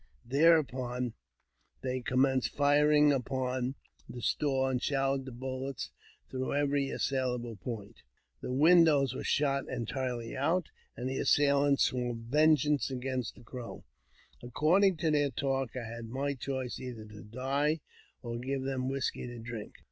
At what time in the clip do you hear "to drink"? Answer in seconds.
19.27-19.75